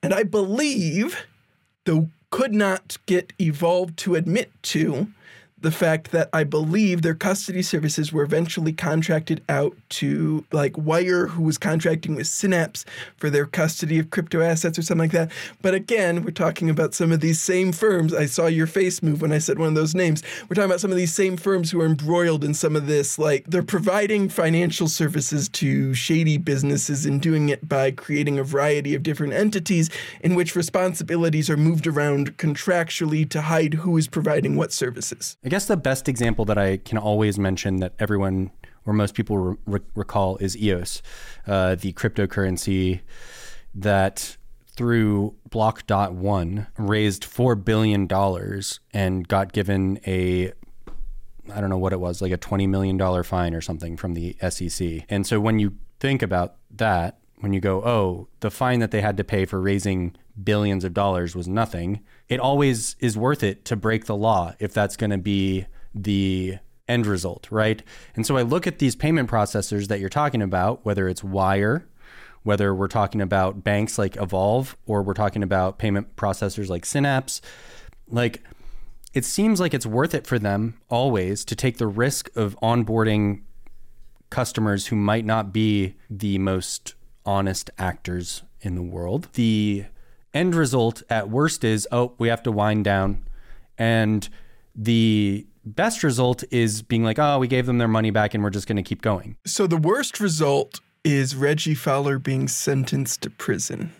And 0.02 0.14
I 0.14 0.22
believe, 0.22 1.26
though 1.84 2.08
could 2.30 2.54
not 2.54 2.96
get 3.06 3.32
Evolve 3.40 3.96
to 3.96 4.14
admit 4.14 4.50
to, 4.62 5.08
the 5.60 5.70
fact 5.70 6.10
that 6.12 6.28
I 6.32 6.44
believe 6.44 7.02
their 7.02 7.14
custody 7.14 7.62
services 7.62 8.12
were 8.12 8.22
eventually 8.22 8.72
contracted 8.72 9.42
out 9.48 9.76
to 9.90 10.44
like 10.52 10.76
Wyre, 10.78 11.26
who 11.26 11.42
was 11.42 11.58
contracting 11.58 12.14
with 12.14 12.26
Synapse 12.26 12.84
for 13.16 13.28
their 13.28 13.46
custody 13.46 13.98
of 13.98 14.10
crypto 14.10 14.40
assets 14.40 14.78
or 14.78 14.82
something 14.82 15.04
like 15.04 15.12
that. 15.12 15.30
But 15.60 15.74
again, 15.74 16.24
we're 16.24 16.30
talking 16.30 16.70
about 16.70 16.94
some 16.94 17.12
of 17.12 17.20
these 17.20 17.40
same 17.40 17.72
firms. 17.72 18.14
I 18.14 18.26
saw 18.26 18.46
your 18.46 18.66
face 18.66 19.02
move 19.02 19.20
when 19.20 19.32
I 19.32 19.38
said 19.38 19.58
one 19.58 19.68
of 19.68 19.74
those 19.74 19.94
names. 19.94 20.22
We're 20.48 20.54
talking 20.54 20.70
about 20.70 20.80
some 20.80 20.90
of 20.90 20.96
these 20.96 21.12
same 21.12 21.36
firms 21.36 21.70
who 21.70 21.80
are 21.80 21.86
embroiled 21.86 22.44
in 22.44 22.54
some 22.54 22.76
of 22.76 22.86
this. 22.86 23.18
Like 23.18 23.44
they're 23.46 23.62
providing 23.62 24.28
financial 24.28 24.88
services 24.88 25.48
to 25.50 25.92
shady 25.94 26.38
businesses 26.38 27.04
and 27.04 27.20
doing 27.20 27.50
it 27.50 27.68
by 27.68 27.90
creating 27.90 28.38
a 28.38 28.44
variety 28.44 28.94
of 28.94 29.02
different 29.02 29.34
entities 29.34 29.90
in 30.20 30.34
which 30.34 30.56
responsibilities 30.56 31.50
are 31.50 31.56
moved 31.56 31.86
around 31.86 32.38
contractually 32.38 33.28
to 33.28 33.42
hide 33.42 33.74
who 33.74 33.96
is 33.96 34.08
providing 34.08 34.56
what 34.56 34.72
services. 34.72 35.36
I 35.50 35.58
guess 35.58 35.66
the 35.66 35.76
best 35.76 36.08
example 36.08 36.44
that 36.44 36.58
I 36.58 36.76
can 36.76 36.96
always 36.96 37.36
mention 37.36 37.78
that 37.78 37.94
everyone 37.98 38.52
or 38.86 38.92
most 38.92 39.16
people 39.16 39.56
re- 39.66 39.80
recall 39.96 40.36
is 40.36 40.56
EOS, 40.56 41.02
uh, 41.44 41.74
the 41.74 41.92
cryptocurrency 41.92 43.00
that 43.74 44.36
through 44.76 45.34
Block.one 45.50 46.68
raised 46.78 47.24
$4 47.24 47.64
billion 47.64 48.08
and 48.94 49.26
got 49.26 49.52
given 49.52 49.98
a 50.06 50.52
I 51.52 51.60
don't 51.60 51.68
know 51.70 51.78
what 51.78 51.92
it 51.92 51.98
was, 51.98 52.22
like 52.22 52.30
a 52.30 52.38
$20 52.38 52.68
million 52.68 53.24
fine 53.24 53.52
or 53.52 53.60
something 53.60 53.96
from 53.96 54.14
the 54.14 54.36
SEC. 54.50 55.04
And 55.08 55.26
so 55.26 55.40
when 55.40 55.58
you 55.58 55.74
think 55.98 56.22
about 56.22 56.58
that, 56.76 57.18
when 57.40 57.52
you 57.52 57.58
go, 57.58 57.82
oh, 57.84 58.28
the 58.38 58.52
fine 58.52 58.78
that 58.78 58.92
they 58.92 59.00
had 59.00 59.16
to 59.16 59.24
pay 59.24 59.46
for 59.46 59.60
raising 59.60 60.14
billions 60.44 60.84
of 60.84 60.94
dollars 60.94 61.34
was 61.34 61.48
nothing, 61.48 62.02
it 62.30 62.38
always 62.38 62.96
is 63.00 63.18
worth 63.18 63.42
it 63.42 63.64
to 63.66 63.76
break 63.76 64.06
the 64.06 64.16
law 64.16 64.54
if 64.60 64.72
that's 64.72 64.96
going 64.96 65.10
to 65.10 65.18
be 65.18 65.66
the 65.94 66.56
end 66.88 67.04
result, 67.04 67.48
right? 67.50 67.82
And 68.14 68.24
so 68.24 68.36
I 68.36 68.42
look 68.42 68.66
at 68.66 68.78
these 68.78 68.94
payment 68.94 69.28
processors 69.28 69.88
that 69.88 69.98
you're 69.98 70.08
talking 70.08 70.40
about, 70.40 70.84
whether 70.84 71.08
it's 71.08 71.24
Wyre, 71.24 71.86
whether 72.44 72.72
we're 72.74 72.88
talking 72.88 73.20
about 73.20 73.64
banks 73.64 73.98
like 73.98 74.16
Evolve, 74.16 74.76
or 74.86 75.02
we're 75.02 75.12
talking 75.12 75.42
about 75.42 75.78
payment 75.78 76.14
processors 76.16 76.68
like 76.68 76.86
Synapse, 76.86 77.42
like 78.08 78.42
it 79.12 79.24
seems 79.24 79.58
like 79.58 79.74
it's 79.74 79.86
worth 79.86 80.14
it 80.14 80.26
for 80.26 80.38
them 80.38 80.80
always 80.88 81.44
to 81.44 81.56
take 81.56 81.78
the 81.78 81.88
risk 81.88 82.30
of 82.36 82.56
onboarding 82.62 83.42
customers 84.30 84.86
who 84.86 84.96
might 84.96 85.24
not 85.24 85.52
be 85.52 85.96
the 86.08 86.38
most 86.38 86.94
honest 87.26 87.70
actors 87.76 88.44
in 88.60 88.76
the 88.76 88.82
world. 88.82 89.28
The 89.32 89.86
end 90.34 90.54
result 90.54 91.02
at 91.10 91.30
worst 91.30 91.64
is, 91.64 91.86
oh, 91.90 92.14
we 92.18 92.28
have 92.28 92.42
to 92.44 92.52
wind 92.52 92.84
down. 92.84 93.24
And 93.78 94.28
the 94.74 95.46
best 95.64 96.02
result 96.02 96.44
is 96.50 96.82
being 96.82 97.04
like, 97.04 97.18
oh, 97.18 97.38
we 97.38 97.48
gave 97.48 97.66
them 97.66 97.78
their 97.78 97.88
money 97.88 98.10
back 98.10 98.34
and 98.34 98.42
we're 98.42 98.50
just 98.50 98.66
going 98.66 98.76
to 98.76 98.82
keep 98.82 99.02
going. 99.02 99.36
So 99.46 99.66
the 99.66 99.76
worst 99.76 100.20
result 100.20 100.80
is 101.04 101.34
Reggie 101.34 101.74
Fowler 101.74 102.18
being 102.18 102.48
sentenced 102.48 103.22
to 103.22 103.30
prison. 103.30 103.92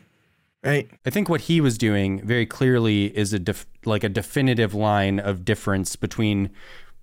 Right. 0.62 0.90
I 1.06 1.10
think 1.10 1.30
what 1.30 1.42
he 1.42 1.60
was 1.60 1.78
doing 1.78 2.24
very 2.26 2.44
clearly 2.44 3.16
is 3.16 3.32
a 3.32 3.38
def- 3.38 3.66
like 3.86 4.04
a 4.04 4.10
definitive 4.10 4.74
line 4.74 5.18
of 5.18 5.44
difference 5.44 5.96
between 5.96 6.50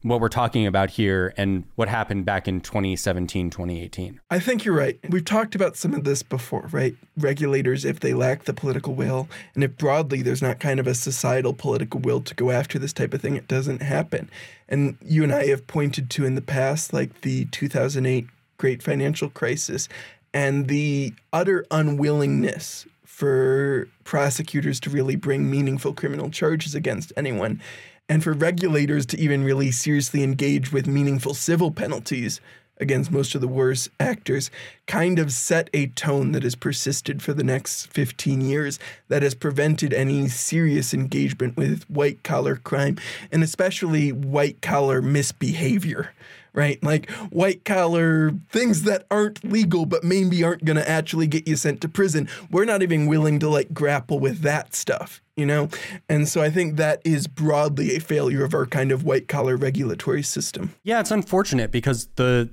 what 0.04 0.22
we're 0.22 0.30
talking 0.30 0.68
about 0.68 0.92
here 0.92 1.34
and 1.38 1.64
what 1.76 1.90
happened 1.90 2.26
back 2.26 2.48
in 2.48 2.62
2017, 2.62 3.50
2018. 3.50 4.20
I 4.30 4.40
think 4.40 4.64
you're 4.64 4.76
right. 4.76 5.00
We've 5.10 5.26
talked 5.26 5.56
about 5.56 5.76
some 5.76 5.94
of 5.94 6.04
this 6.04 6.24
before, 6.24 6.68
right? 6.72 6.96
Regulators, 7.18 7.84
if 7.84 8.00
they 8.00 8.14
lack 8.14 8.44
the 8.44 8.54
political 8.54 8.94
will, 8.94 9.28
and 9.56 9.64
if 9.64 9.78
broadly 9.78 10.22
there's 10.22 10.42
not 10.42 10.60
kind 10.60 10.80
of 10.80 10.88
a 10.88 10.96
societal 10.96 11.54
political 11.54 12.00
will 12.00 12.22
to 12.22 12.36
go 12.36 12.52
after 12.52 12.78
this 12.78 12.94
type 12.94 13.14
of 13.14 13.22
thing, 13.22 13.36
it 13.36 13.48
doesn't 13.48 13.82
happen. 13.82 14.30
And 14.70 14.98
you 15.04 15.24
and 15.24 15.34
I 15.34 15.48
have 15.48 15.66
pointed 15.68 16.10
to 16.12 16.26
in 16.26 16.36
the 16.36 16.42
past, 16.42 16.94
like 16.94 17.22
the 17.22 17.46
2008 17.46 18.28
great 18.58 18.82
financial 18.82 19.30
crisis 19.30 19.88
and 20.34 20.68
the 20.68 21.14
utter 21.32 21.66
unwillingness 21.72 22.86
for 23.04 23.88
prosecutors 24.04 24.80
to 24.82 24.90
really 24.90 25.16
bring 25.16 25.50
meaningful 25.50 25.94
criminal 25.94 26.30
charges 26.30 26.76
against 26.76 27.12
anyone 27.18 27.62
and 28.10 28.24
for 28.24 28.34
regulators 28.34 29.06
to 29.08 29.20
even 29.20 29.44
really 29.44 29.72
seriously 29.72 30.24
engage 30.24 30.72
with 30.72 30.88
meaningful 30.88 31.34
civil 31.34 31.72
penalties 31.72 32.40
against 32.80 33.12
most 33.12 33.34
of 33.36 33.42
the 33.42 33.48
worst 33.48 33.90
actors 34.00 34.52
kind 34.86 35.20
of 35.20 35.32
set 35.32 35.70
a 35.74 35.88
tone 35.88 36.32
that 36.32 36.44
has 36.44 36.56
persisted 36.56 37.22
for 37.22 37.34
the 37.34 37.44
next 37.44 37.88
15 37.88 38.42
years 38.42 38.80
that 39.08 39.24
has 39.24 39.34
prevented 39.34 39.94
any 39.94 40.28
serious 40.28 40.94
engagement 40.94 41.58
with 41.58 41.90
white 41.90 42.24
collar 42.24 42.56
crime 42.56 42.98
and 43.32 43.44
especially 43.44 44.12
white 44.12 44.62
collar 44.62 45.02
misbehavior 45.02 46.12
right? 46.58 46.84
Like 46.84 47.10
white 47.30 47.64
collar 47.64 48.32
things 48.50 48.82
that 48.84 49.06
aren't 49.12 49.44
legal 49.44 49.86
but 49.86 50.04
maybe 50.04 50.44
aren't 50.44 50.66
going 50.66 50.76
to 50.76 50.90
actually 50.90 51.28
get 51.28 51.48
you 51.48 51.56
sent 51.56 51.82
to 51.82 51.88
prison. 51.88 52.28
We're 52.50 52.66
not 52.66 52.82
even 52.82 53.06
willing 53.06 53.40
to 53.40 53.48
like 53.48 53.74
grapple 53.74 54.20
with 54.20 54.40
that 54.40 54.74
stuff, 54.74 55.22
you 55.36 55.46
know? 55.46 55.70
And 56.10 56.28
so 56.28 56.42
I 56.42 56.50
think 56.50 56.76
that 56.78 57.00
is 57.06 57.28
broadly 57.28 57.96
a 57.96 58.00
failure 58.00 58.44
of 58.44 58.56
our 58.56 58.66
kind 58.66 58.92
of 58.92 59.04
white 59.04 59.28
collar 59.28 59.56
regulatory 59.56 60.24
system. 60.24 60.74
Yeah, 60.84 61.00
it's 61.00 61.12
unfortunate 61.12 61.72
because 61.72 62.08
the 62.16 62.50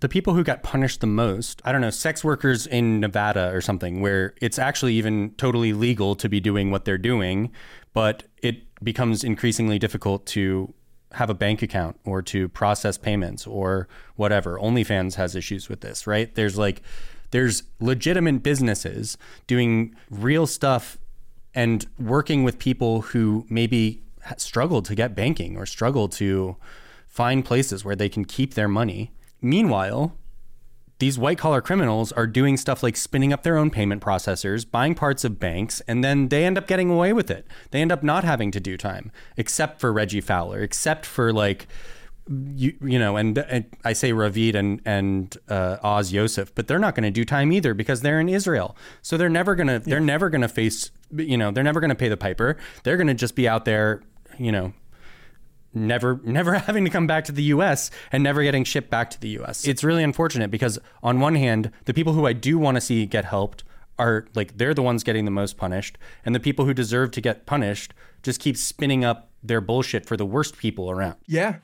the 0.00 0.08
people 0.08 0.34
who 0.34 0.42
got 0.42 0.64
punished 0.64 1.00
the 1.00 1.06
most, 1.06 1.62
I 1.64 1.70
don't 1.70 1.80
know, 1.80 1.90
sex 1.90 2.24
workers 2.24 2.66
in 2.66 2.98
Nevada 2.98 3.52
or 3.52 3.60
something, 3.60 4.00
where 4.00 4.34
it's 4.40 4.58
actually 4.58 4.94
even 4.94 5.30
totally 5.36 5.72
legal 5.72 6.16
to 6.16 6.28
be 6.28 6.40
doing 6.40 6.72
what 6.72 6.84
they're 6.84 6.98
doing, 6.98 7.52
but 7.92 8.24
it 8.42 8.62
becomes 8.82 9.22
increasingly 9.22 9.78
difficult 9.78 10.26
to 10.26 10.74
have 11.14 11.30
a 11.30 11.34
bank 11.34 11.62
account 11.62 11.98
or 12.04 12.22
to 12.22 12.48
process 12.48 12.98
payments 12.98 13.46
or 13.46 13.88
whatever. 14.16 14.58
OnlyFans 14.58 15.14
has 15.14 15.34
issues 15.34 15.68
with 15.68 15.80
this, 15.80 16.06
right? 16.06 16.34
There's 16.34 16.58
like 16.58 16.82
there's 17.30 17.64
legitimate 17.80 18.42
businesses 18.42 19.16
doing 19.46 19.94
real 20.10 20.46
stuff 20.46 20.98
and 21.54 21.86
working 21.98 22.44
with 22.44 22.58
people 22.58 23.02
who 23.02 23.46
maybe 23.48 24.02
struggle 24.36 24.82
to 24.82 24.94
get 24.94 25.14
banking 25.14 25.56
or 25.56 25.66
struggle 25.66 26.08
to 26.08 26.56
find 27.08 27.44
places 27.44 27.84
where 27.84 27.96
they 27.96 28.08
can 28.08 28.24
keep 28.24 28.54
their 28.54 28.68
money. 28.68 29.12
Meanwhile, 29.40 30.16
these 31.02 31.18
white 31.18 31.36
collar 31.36 31.60
criminals 31.60 32.12
are 32.12 32.28
doing 32.28 32.56
stuff 32.56 32.80
like 32.80 32.96
spinning 32.96 33.32
up 33.32 33.42
their 33.42 33.58
own 33.58 33.70
payment 33.70 34.00
processors, 34.00 34.64
buying 34.70 34.94
parts 34.94 35.24
of 35.24 35.40
banks, 35.40 35.82
and 35.88 36.04
then 36.04 36.28
they 36.28 36.44
end 36.44 36.56
up 36.56 36.68
getting 36.68 36.88
away 36.90 37.12
with 37.12 37.28
it. 37.28 37.44
They 37.72 37.82
end 37.82 37.90
up 37.90 38.04
not 38.04 38.22
having 38.22 38.52
to 38.52 38.60
do 38.60 38.76
time, 38.76 39.10
except 39.36 39.80
for 39.80 39.92
Reggie 39.92 40.20
Fowler, 40.20 40.60
except 40.60 41.04
for 41.04 41.32
like, 41.32 41.66
you, 42.30 42.76
you 42.80 43.00
know, 43.00 43.16
and, 43.16 43.36
and 43.36 43.64
I 43.84 43.94
say 43.94 44.12
Ravid 44.12 44.54
and 44.54 44.80
and 44.84 45.36
uh, 45.48 45.78
Oz 45.82 46.12
Yosef, 46.12 46.54
but 46.54 46.68
they're 46.68 46.78
not 46.78 46.94
going 46.94 47.02
to 47.02 47.10
do 47.10 47.24
time 47.24 47.50
either 47.50 47.74
because 47.74 48.02
they're 48.02 48.20
in 48.20 48.28
Israel. 48.28 48.76
So 49.02 49.16
they're 49.16 49.28
never 49.28 49.56
gonna 49.56 49.80
they're 49.80 49.98
never 49.98 50.30
gonna 50.30 50.46
face 50.46 50.92
you 51.16 51.36
know 51.36 51.50
they're 51.50 51.64
never 51.64 51.80
gonna 51.80 51.96
pay 51.96 52.10
the 52.10 52.16
piper. 52.16 52.58
They're 52.84 52.96
gonna 52.96 53.14
just 53.14 53.34
be 53.34 53.48
out 53.48 53.64
there 53.64 54.04
you 54.38 54.52
know 54.52 54.72
never 55.74 56.20
never 56.24 56.54
having 56.58 56.84
to 56.84 56.90
come 56.90 57.06
back 57.06 57.24
to 57.24 57.32
the 57.32 57.44
US 57.44 57.90
and 58.10 58.22
never 58.22 58.42
getting 58.42 58.64
shipped 58.64 58.90
back 58.90 59.10
to 59.10 59.20
the 59.20 59.28
US. 59.40 59.66
It's 59.66 59.84
really 59.84 60.02
unfortunate 60.02 60.50
because 60.50 60.78
on 61.02 61.20
one 61.20 61.34
hand, 61.34 61.70
the 61.84 61.94
people 61.94 62.12
who 62.12 62.26
I 62.26 62.32
do 62.32 62.58
want 62.58 62.76
to 62.76 62.80
see 62.80 63.06
get 63.06 63.24
helped 63.24 63.64
are 63.98 64.26
like 64.34 64.56
they're 64.56 64.74
the 64.74 64.82
ones 64.82 65.04
getting 65.04 65.24
the 65.24 65.30
most 65.30 65.56
punished 65.56 65.98
and 66.24 66.34
the 66.34 66.40
people 66.40 66.64
who 66.64 66.74
deserve 66.74 67.10
to 67.12 67.20
get 67.20 67.46
punished 67.46 67.94
just 68.22 68.40
keep 68.40 68.56
spinning 68.56 69.04
up 69.04 69.30
their 69.42 69.60
bullshit 69.60 70.06
for 70.06 70.16
the 70.16 70.26
worst 70.26 70.56
people 70.56 70.90
around. 70.90 71.16
Yeah. 71.26 71.56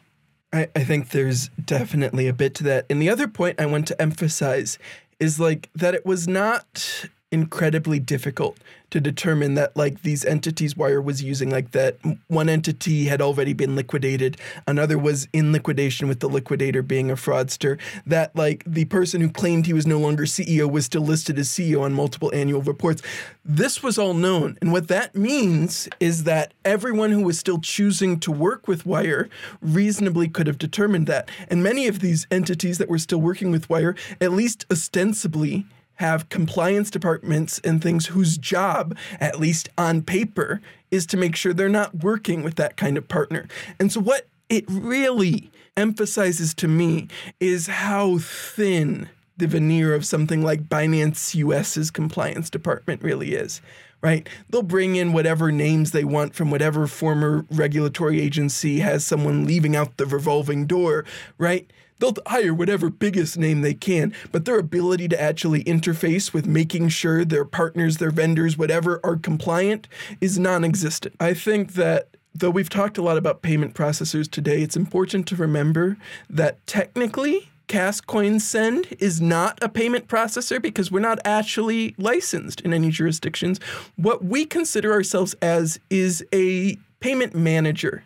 I, 0.52 0.68
I 0.74 0.84
think 0.84 1.10
there's 1.10 1.48
definitely 1.48 2.26
a 2.26 2.32
bit 2.32 2.54
to 2.56 2.64
that. 2.64 2.86
And 2.88 3.00
the 3.02 3.10
other 3.10 3.28
point 3.28 3.60
I 3.60 3.66
want 3.66 3.86
to 3.88 4.00
emphasize 4.00 4.78
is 5.20 5.38
like 5.38 5.68
that 5.74 5.94
it 5.94 6.06
was 6.06 6.26
not 6.26 7.06
incredibly 7.30 7.98
difficult 7.98 8.58
to 8.88 9.00
determine 9.00 9.52
that 9.52 9.76
like 9.76 10.00
these 10.00 10.24
entities 10.24 10.74
Wyre 10.74 11.02
was 11.02 11.22
using 11.22 11.50
like 11.50 11.72
that 11.72 11.98
one 12.28 12.48
entity 12.48 13.04
had 13.04 13.20
already 13.20 13.52
been 13.52 13.76
liquidated 13.76 14.38
another 14.66 14.96
was 14.96 15.28
in 15.34 15.52
liquidation 15.52 16.08
with 16.08 16.20
the 16.20 16.28
liquidator 16.28 16.80
being 16.80 17.10
a 17.10 17.14
fraudster 17.16 17.78
that 18.06 18.34
like 18.34 18.64
the 18.66 18.86
person 18.86 19.20
who 19.20 19.30
claimed 19.30 19.66
he 19.66 19.74
was 19.74 19.86
no 19.86 19.98
longer 19.98 20.24
CEO 20.24 20.70
was 20.70 20.86
still 20.86 21.02
listed 21.02 21.38
as 21.38 21.50
CEO 21.50 21.82
on 21.82 21.92
multiple 21.92 22.32
annual 22.34 22.62
reports. 22.62 23.02
This 23.44 23.82
was 23.82 23.98
all 23.98 24.14
known 24.14 24.56
and 24.62 24.72
what 24.72 24.88
that 24.88 25.14
means 25.14 25.86
is 26.00 26.24
that 26.24 26.54
everyone 26.64 27.10
who 27.10 27.22
was 27.22 27.38
still 27.38 27.60
choosing 27.60 28.18
to 28.20 28.32
work 28.32 28.66
with 28.66 28.86
Wyre 28.86 29.28
reasonably 29.60 30.28
could 30.28 30.46
have 30.46 30.58
determined 30.58 31.06
that 31.08 31.28
and 31.48 31.62
many 31.62 31.88
of 31.88 32.00
these 32.00 32.26
entities 32.30 32.78
that 32.78 32.88
were 32.88 32.98
still 32.98 33.20
working 33.20 33.50
with 33.50 33.68
Wyre 33.68 33.94
at 34.18 34.32
least 34.32 34.64
ostensibly 34.70 35.66
have 35.98 36.28
compliance 36.28 36.90
departments 36.90 37.60
and 37.64 37.82
things 37.82 38.06
whose 38.06 38.38
job, 38.38 38.96
at 39.20 39.40
least 39.40 39.68
on 39.76 40.02
paper, 40.02 40.60
is 40.90 41.06
to 41.06 41.16
make 41.16 41.36
sure 41.36 41.52
they're 41.52 41.68
not 41.68 42.02
working 42.02 42.42
with 42.42 42.54
that 42.54 42.76
kind 42.76 42.96
of 42.96 43.08
partner. 43.08 43.46
And 43.78 43.92
so, 43.92 44.00
what 44.00 44.28
it 44.48 44.64
really 44.68 45.50
emphasizes 45.76 46.54
to 46.54 46.68
me 46.68 47.08
is 47.40 47.66
how 47.66 48.18
thin 48.18 49.08
the 49.36 49.46
veneer 49.46 49.94
of 49.94 50.06
something 50.06 50.42
like 50.42 50.68
Binance 50.68 51.34
US's 51.34 51.90
compliance 51.90 52.48
department 52.50 53.02
really 53.02 53.34
is. 53.34 53.60
Right? 54.00 54.28
They'll 54.48 54.62
bring 54.62 54.94
in 54.94 55.12
whatever 55.12 55.50
names 55.50 55.90
they 55.90 56.04
want 56.04 56.32
from 56.32 56.52
whatever 56.52 56.86
former 56.86 57.44
regulatory 57.50 58.20
agency 58.20 58.78
has 58.78 59.04
someone 59.04 59.44
leaving 59.44 59.74
out 59.74 59.96
the 59.96 60.06
revolving 60.06 60.66
door, 60.66 61.04
right? 61.36 61.68
They'll 61.98 62.14
hire 62.26 62.54
whatever 62.54 62.90
biggest 62.90 63.36
name 63.38 63.62
they 63.62 63.74
can, 63.74 64.14
but 64.30 64.44
their 64.44 64.58
ability 64.58 65.08
to 65.08 65.20
actually 65.20 65.64
interface 65.64 66.32
with 66.32 66.46
making 66.46 66.90
sure 66.90 67.24
their 67.24 67.44
partners, 67.44 67.96
their 67.96 68.10
vendors, 68.10 68.56
whatever 68.56 69.00
are 69.02 69.16
compliant 69.16 69.88
is 70.20 70.38
non 70.38 70.64
existent. 70.64 71.14
I 71.18 71.34
think 71.34 71.74
that 71.74 72.08
though 72.34 72.50
we've 72.50 72.70
talked 72.70 72.98
a 72.98 73.02
lot 73.02 73.16
about 73.16 73.42
payment 73.42 73.74
processors 73.74 74.30
today, 74.30 74.62
it's 74.62 74.76
important 74.76 75.26
to 75.28 75.36
remember 75.36 75.96
that 76.30 76.64
technically, 76.66 77.50
Cascoin 77.66 78.40
Send 78.40 78.96
is 78.98 79.20
not 79.20 79.58
a 79.60 79.68
payment 79.68 80.08
processor 80.08 80.60
because 80.60 80.90
we're 80.90 81.00
not 81.00 81.18
actually 81.24 81.94
licensed 81.98 82.62
in 82.62 82.72
any 82.72 82.90
jurisdictions. 82.90 83.60
What 83.96 84.24
we 84.24 84.46
consider 84.46 84.92
ourselves 84.92 85.34
as 85.42 85.78
is 85.90 86.24
a 86.32 86.76
payment 87.00 87.34
manager. 87.34 88.04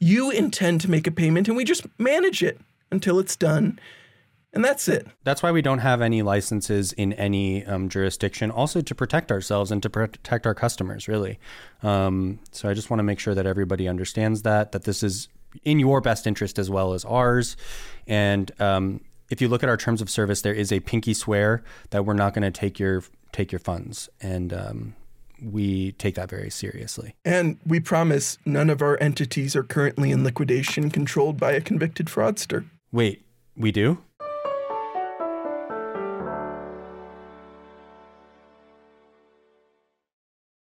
You 0.00 0.30
intend 0.30 0.80
to 0.82 0.90
make 0.90 1.06
a 1.06 1.12
payment 1.12 1.46
and 1.46 1.56
we 1.56 1.64
just 1.64 1.86
manage 1.98 2.42
it 2.42 2.60
until 2.90 3.18
it's 3.18 3.36
done. 3.36 3.78
And 4.52 4.64
that's 4.64 4.88
it. 4.88 5.06
That's 5.22 5.42
why 5.42 5.52
we 5.52 5.60
don't 5.60 5.80
have 5.80 6.00
any 6.00 6.22
licenses 6.22 6.92
in 6.94 7.12
any 7.12 7.64
um, 7.66 7.90
jurisdiction, 7.90 8.50
also 8.50 8.80
to 8.80 8.94
protect 8.94 9.30
ourselves 9.30 9.70
and 9.70 9.82
to 9.82 9.90
protect 9.90 10.46
our 10.46 10.54
customers, 10.54 11.08
really. 11.08 11.38
Um, 11.82 12.38
so 12.52 12.68
I 12.68 12.72
just 12.72 12.88
want 12.88 13.00
to 13.00 13.04
make 13.04 13.20
sure 13.20 13.34
that 13.34 13.44
everybody 13.44 13.86
understands 13.86 14.42
that, 14.42 14.72
that 14.72 14.84
this 14.84 15.02
is 15.02 15.28
in 15.64 15.78
your 15.78 16.00
best 16.00 16.26
interest 16.26 16.58
as 16.58 16.70
well 16.70 16.94
as 16.94 17.04
ours. 17.04 17.56
And 18.06 18.50
um, 18.60 19.02
if 19.28 19.42
you 19.42 19.48
look 19.48 19.62
at 19.62 19.68
our 19.68 19.76
terms 19.76 20.00
of 20.00 20.08
service, 20.08 20.40
there 20.40 20.54
is 20.54 20.72
a 20.72 20.80
pinky 20.80 21.12
swear 21.12 21.62
that 21.90 22.06
we're 22.06 22.14
not 22.14 22.32
going 22.32 22.50
to 22.50 22.50
take 22.50 22.78
your 22.78 23.02
take 23.32 23.52
your 23.52 23.58
funds. 23.58 24.08
And 24.22 24.54
um, 24.54 24.94
we 25.42 25.92
take 25.92 26.14
that 26.14 26.30
very 26.30 26.48
seriously. 26.48 27.14
And 27.24 27.58
we 27.66 27.80
promise 27.80 28.38
none 28.46 28.70
of 28.70 28.80
our 28.80 28.96
entities 29.02 29.54
are 29.54 29.62
currently 29.62 30.10
in 30.10 30.24
liquidation 30.24 30.90
controlled 30.90 31.38
by 31.38 31.52
a 31.52 31.60
convicted 31.60 32.06
fraudster. 32.06 32.64
Wait, 32.96 33.26
we 33.58 33.70
do? 33.72 33.98